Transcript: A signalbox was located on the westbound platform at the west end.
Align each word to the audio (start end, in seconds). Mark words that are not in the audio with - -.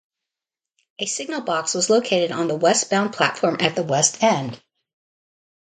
A 0.97 1.05
signalbox 1.05 1.75
was 1.75 1.91
located 1.91 2.31
on 2.31 2.47
the 2.47 2.55
westbound 2.57 3.13
platform 3.13 3.57
at 3.59 3.75
the 3.75 3.83
west 3.83 4.23
end. 4.23 4.59